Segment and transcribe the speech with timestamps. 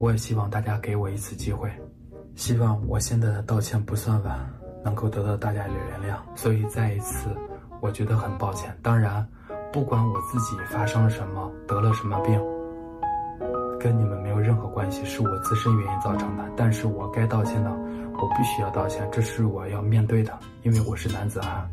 [0.00, 1.70] 我也希望大家给我一次机会，
[2.34, 4.50] 希望我现在的道歉不算晚，
[4.82, 6.16] 能够得到大家的原谅。
[6.34, 7.28] 所以再一次，
[7.82, 8.74] 我觉得很抱歉。
[8.80, 9.28] 当然，
[9.70, 12.40] 不管我自己发生了什么，得了什么病，
[13.78, 16.50] 跟你们没有任何关系，是我自身原因造成的。
[16.56, 20.32] 但是我该道歉的，我必须要道歉，这是我要面对的，
[20.62, 21.70] 因为我是男子汉。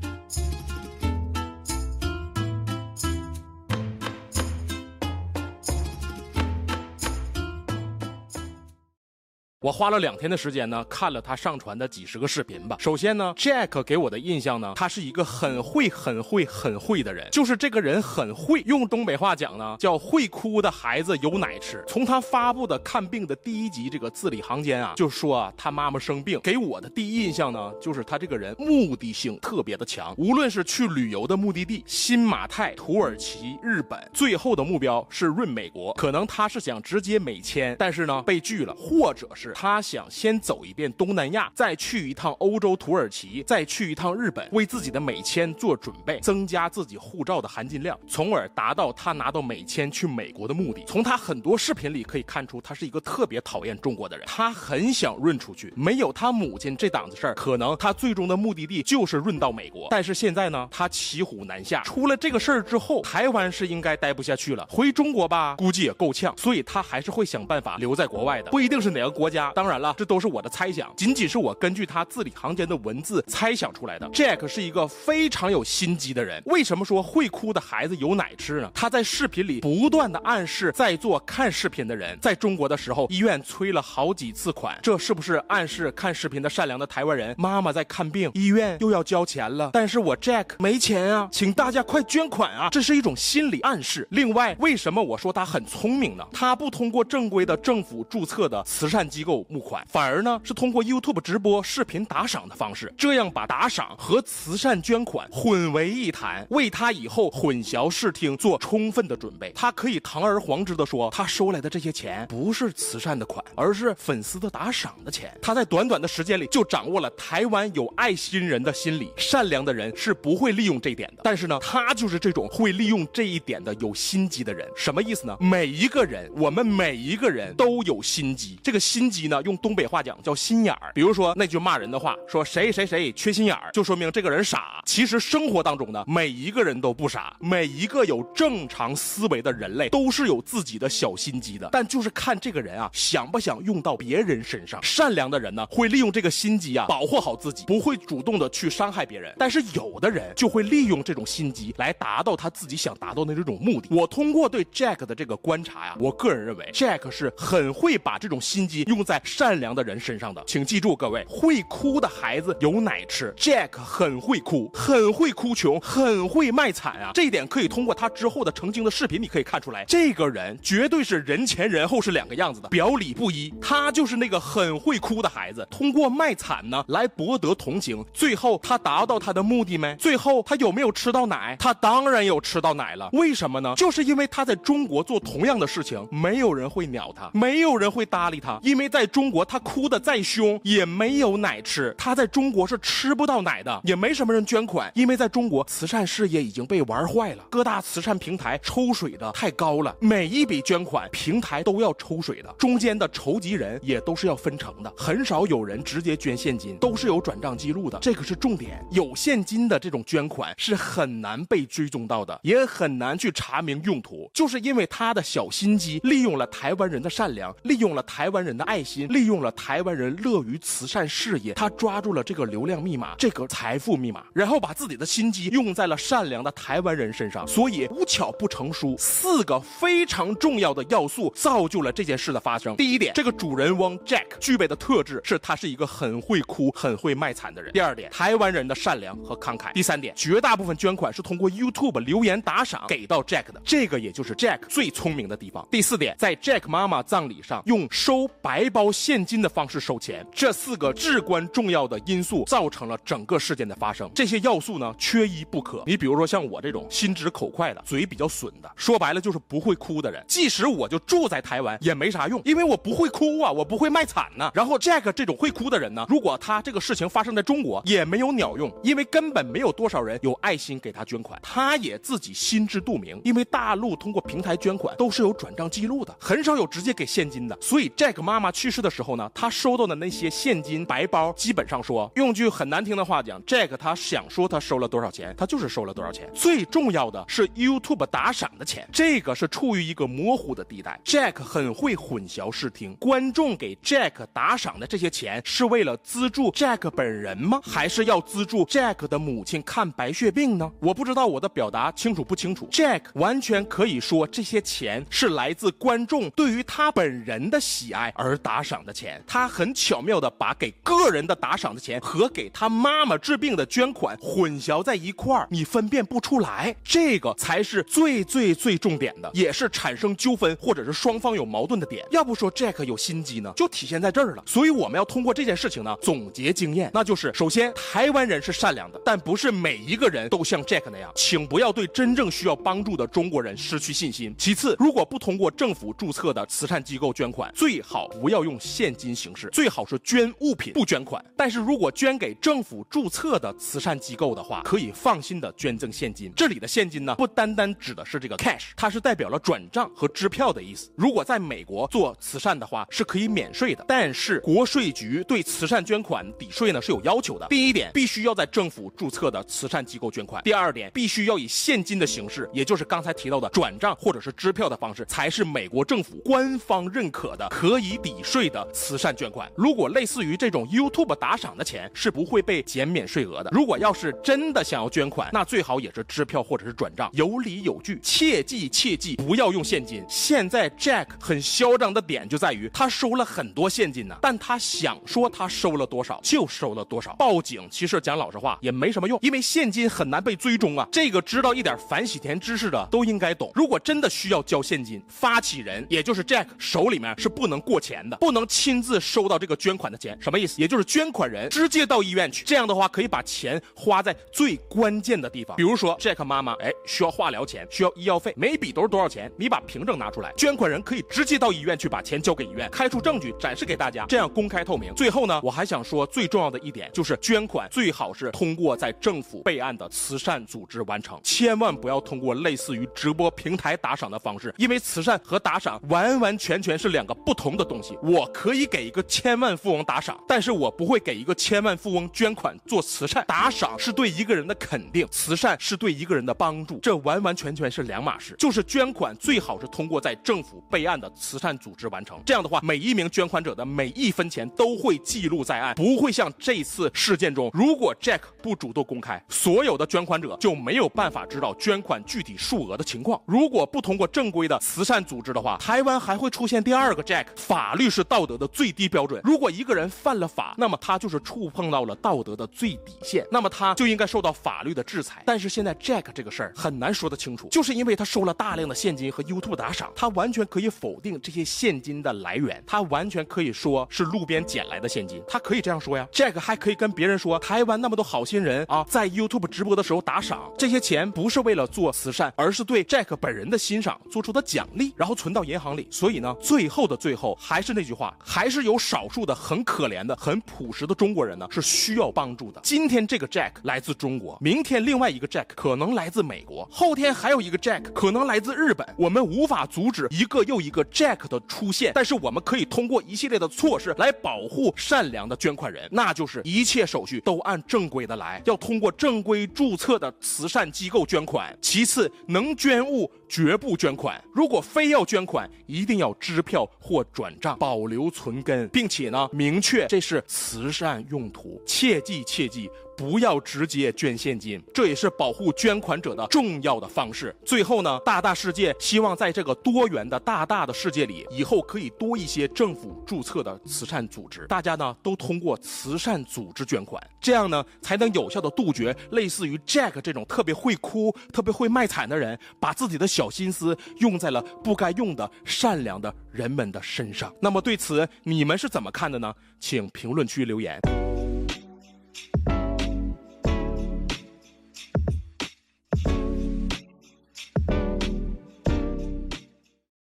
[9.68, 12.77] 我花了两天的时间呢，看了他上传的几十个视频吧。
[12.80, 17.27] 首先呢，Jack 给我的印象呢，他是一个很会、很会、很会的人。
[17.34, 21.84] 就是这个人很会，用东北话讲呢，叫会哭的孩子有奶吃。
[21.85, 30.16] 从他发布的看病的第一集这个字里行间啊，就说啊，他妈妈生病，给我的第一印象呢，就是他这个人目的性特别的强。
[30.17, 35.91] 无论是去旅游的目的地，新马泰、土耳其、日本，最后的目标是润美国。
[35.95, 39.53] 可能他是想直接美签，但是呢被拒了，或者是。
[39.59, 50.83] 他想先走一遍东南亚，再去一趟欧洲土耳其，再去一趟日本，为自己的美签做准备，增加自己护照的含金量，从而达到他拿到美签去美国的目的。
[50.86, 55.73] 从他很多视频里可以看出，他是一个特别讨厌中国的人，他很想润出去。
[55.75, 59.88] 没有他母亲这档子事儿，可能他最终的目的地就是润到美国。
[59.89, 69.47] 但是现在呢，他骑虎难下，出了这个事儿之后，台湾是应该待不下去了，回中国吧，估计也够呛，所以他还是会想办法留在国外的，不一定是哪个国家。
[69.56, 74.08] 当然了，这都是我的猜想，仅仅是我根据他字里行间的文字猜想出来的。
[74.09, 76.42] Jack 是一个非常有心机的人。
[76.45, 78.72] 为什么说会哭的孩子有奶吃呢？
[78.73, 89.70] 他在视频里不断的暗示在座看视频的人，在中国的时候医院催了好几次款，这是不是暗示看视频的善良的台湾人妈妈在看病，医院又要交钱了？
[89.73, 92.70] 但是我 Jack 没钱啊，请大家快捐款啊！
[92.72, 94.08] 这是一种心理暗示。
[94.11, 96.26] 另外，为什么我说他很聪明呢？
[96.32, 99.86] 他不通过正规的政府注册的慈善机构募款。
[99.89, 109.52] 反而呢，是通过 YouTube 直播视频打赏的方式，这样把打赏和慈善捐款混为一谈，为他以后混淆视听做充分的准备。
[109.55, 115.36] 他可以堂而皇之的说，他收来的这些钱不是慈善的款，而是粉丝的打赏的钱。
[115.42, 121.21] 他在短短的时间里就掌握了台湾有爱心人的心理，善良的人是不会利用这点的。
[121.23, 124.67] 但是呢，他就是这种会利用这一点的有心机的人。
[124.76, 125.36] 什么意思呢？
[125.39, 128.59] 每一个人，我们每一个人都有心机。
[128.62, 134.83] 这个心机呢，用东北话讲叫心眼儿，比如说那句骂人的话，说谁谁谁缺心眼儿，就说明这个人傻。
[134.86, 144.80] 其实生活当中呢，每一个人都不傻，每一个有正常思维的人类都是有自己的小心机的，但就是看这个人啊，想不想用到别人身上。
[144.83, 149.33] 善良的人呢，会利用这个心机啊，保护好自己，不会主动的去伤害别人。
[149.39, 153.88] 但是有的人就会利用这种心机来达到他自己想达到的这种目的。
[153.89, 159.57] 我通过对 Jack 的这个观察呀，我个人认为 Jack 是很会把这种心机用在善。
[159.57, 163.34] 良的人身上的，请记住，各位，会哭的孩子有奶吃。
[163.38, 167.10] Jack 很会哭，很会哭穷，很会卖惨啊！
[167.16, 173.51] 这一点可以通过他之后的澄清的视频，你可以看出来，这个人绝对是人前人后是两个样子的，表里不一。
[173.60, 178.06] 他就是那个很会哭的孩子，通过卖惨呢来博得同情。
[178.13, 179.95] 最后他达到他的目的没？
[179.95, 181.56] 最后他有没有吃到奶？
[181.57, 183.10] 他当然有吃到奶了。
[183.13, 183.74] 为什么呢？
[183.75, 189.38] 就是因为他在中国做同样的事情，没有人会鸟他，没有人会搭理他，因为在在中国。
[189.45, 191.94] 他哭得再凶，也没有奶吃。
[191.97, 197.45] 他在中国是吃不到奶的，也没什么人捐款，因为在中国慈善事业已经被玩坏了。
[197.50, 208.83] 各大慈善平台抽水的太高了，每一笔捐款平台都要抽水的，中间的筹集人也都是要分成的，很少有人直接捐现金，都是有转账记录的，这个是重点。
[208.91, 219.38] 有现金的这种捐款是很难被追踪到的，也很难去查明用途，就是因为他的小心机，利用了台湾人的善良，利用了台湾人的爱心，利用。
[219.38, 232.75] 了台湾人乐于慈善事业，他抓住了这个流量密码，这个财富密码，然后把自己的心机用在了善良的台湾人身上，所以无巧不成书，四个非常重要的要素造就了这件事的发生。
[232.77, 237.71] 第一点，这个主人翁 Jack 具备的特质是他是一个很会哭、很会卖惨的人。
[237.73, 239.71] 第二点，台湾人的善良和慷慨。
[239.73, 245.67] 第三点，绝大部分捐款是通过 YouTube 留言打赏给到 Jack 的，这个也就是 Jack 最聪明的地方。
[245.69, 254.07] 第四点，在 Jack 妈妈葬礼上用收白包现金的方式收钱，这四个至关重要的因素造成了整个事件的发生。
[254.13, 255.81] 这些要素呢，缺一不可。
[255.88, 260.24] 你比如说像我这种心直口快的，嘴比较损的，说白了就是不会哭的人。
[260.27, 264.51] 即使我就住在台湾，也没啥用，因为我不会哭啊，我不会卖惨呢。
[264.53, 277.57] 然后 Jack 这种会哭的人呢，如果他这个事情发生在中国，也没有鸟用，因为根本没有多少人有爱心给他捐款，他也自己心知肚明，因为大陆通过平台捐款都是有转账记录的，很少有直接给现金的。
[277.59, 286.29] 所以 Jack 妈妈去去世的时候呢，他收到的那些现金白包，基本上说，用句很难听的话讲，Jack 他想说他收了多少钱，他就是收了多少钱。
[286.33, 290.99] 最重要的是 YouTube 打赏的钱，这个是处于一个模糊的地带。
[291.05, 297.61] Jack 很会混淆视听，观众给 Jack 打赏的这些钱是为了资助 Jack 本人吗？
[297.63, 300.69] 还是要资助 Jack 的母亲看白血病呢？
[300.81, 302.67] 我不知道我的表达清楚不清楚。
[302.69, 309.24] Jack 完全可以说这些钱是来自观众对于他本人的喜爱而打打赏的钱。
[309.27, 316.75] 他很巧妙地把给个人的打赏的钱和给他妈妈治病的捐款混淆在一块儿，你分辨不出来。
[316.83, 322.04] 这个才是最最最重点的，也是产生纠纷或者是双方有矛盾的点。
[322.09, 324.42] 要不说 Jack 有心机呢，就体现在这儿了。
[324.48, 334.33] 所以我们要通过这件事情呢，总结经验，那就是首先台湾人是善良的，但不是每一个人都像 Jack 那样，请不要对真正需要帮助的中国人失去信心。
[334.36, 341.24] 其次，如果不通过政府注册的慈善机构捐款，最好不要要用现金形式，最好是捐物品不捐款。
[341.36, 346.31] 但是如果捐给政府注册的慈善机构的话，可以放心的捐赠现金。
[346.36, 350.92] 这里的现金呢，不单单指的是这个 cash，它是代表了转账和支票的意思。
[350.95, 357.48] 如果在美国做慈善的话，是可以免税的，但是国税局对慈善捐款抵税呢是有要求的。
[357.48, 369.50] 第一点，必须要在政府注册的慈善机构捐款；第二点，必须要以现金的形式，也就是刚才提到的转账或者是支票的方式，才是美国政府官方认可的可以抵税的慈善捐款。
[369.56, 373.50] 如果类似于这种 YouTube 打赏的钱，是不会被减免税额的。
[373.53, 377.97] 如果要是真的想要捐款，那最好也是支票或者是转账，有理有据。
[378.03, 380.03] 切记切记，不要用现金。
[380.09, 387.15] 现在 Jack 很嚣张的点就在于他收了很多现金呢，但他想说他收了多少就收了多少。
[387.15, 390.85] 报警其实讲老实话也没什么用，因为现金很难被追踪啊。
[390.91, 393.51] 这个知道一点反洗钱知识的都应该懂。
[393.56, 400.17] 如果真的需要交现金，发起人也就是 Jack 手里面是不能过钱的，不能亲自收到这个捐款的钱。
[400.21, 400.61] 什么意思？
[400.61, 405.55] 也就是捐款人直接到医院去，这样的话可以把钱花在最关键的地方。
[405.57, 409.31] 比如说 Jack 妈妈，哎，需要化疗钱，需要医药费，每笔都是多少钱？
[409.37, 414.93] 你把凭证拿出来，捐款人可以直接到医院去把钱交给医院，开出证据展示给大家，这样公开透明。
[414.95, 427.97] 最后呢，我还想说最重要的一点就是捐款最好是通过在政府备案的慈善组织完成，千万不要通过类似于直播平台打赏的方式，因为慈善和打赏完完全全是两个不同的东西。
[428.07, 433.25] 我可以给一个千万富翁打赏，但是我不会给一个千万富翁捐款做慈善。
[433.27, 438.33] 打赏是对一个人的肯定，慈善是对一个人的帮助，这完完全全是两码事。
[438.39, 453.21] 就是捐款最好是通过在政府备案的慈善组织完成，这样的话，每一名捐款者的每一分钱都会记录在案，不会像这次事件中，如果 Jack 不主动公开，所有的捐款者就没有办法知道捐款具体数额的情况。
[453.25, 457.25] 如果不通过正规的慈善组织的话，台湾还会出现第二个 Jack。
[457.36, 465.23] 法律是道德的最低标准，如果一个人犯了法，那么他就是触碰到了道德的最底线，那么他就应该受到法律的制裁。
[465.25, 476.07] 但是现在 Jack 这个事儿很难说得清楚，就是因为他收了大量的现金和 YouTube 打赏，他完全可以否定这些现金的来源，他完全可以说是路边捡来的现金，他可以这样说呀。
[476.11, 485.88] Jack 还可以跟别人说，台湾那么多好心人啊，在 YouTube 直播的时候打赏，这些钱不是为了做慈善，而是对 Jack 本人的欣赏做出的奖励，然后存到银行里。
[485.89, 492.60] 所以呢，最后的最后，还是那句话，还是有少数的很可怜的、很朴实的中国人呢，是需要帮助的。
[492.63, 498.86] 今天这个 Jack 来自中国，明天另外一个 Jack 可能来自美国，后天还有一个 Jack 可能来自日本。
[498.98, 511.58] 我们无法阻止一个又一个 Jack 的出现，但是我们可以通过一系列的措施来保护善良的捐款人，那就是一切手续都按正规的来，要通过正规注册的慈善机构捐款。
[511.62, 521.62] 其次，能捐物绝不捐款，如果非要捐款，一定要支票或转账保，保留存根，并且呢，明确这是慈善用途。
[521.63, 522.67] 切记切记。
[522.98, 527.34] 不要直接捐现金，这也是保护捐款者的重要的方式。
[527.46, 547.32] 最后呢，大大世界希望在这个多元的大大的世界里，以后可以多一些政府注册的慈善组织，大家呢都通过慈善组织捐款，这样呢才能有效的杜绝类似于 Jack 这种特别会哭、特别会卖惨的人，把自己的小心思用在了不该用的善良的人们的身上。
[547.39, 549.32] 那么对此你们是怎么看的呢？
[549.60, 550.80] 请评论区留言。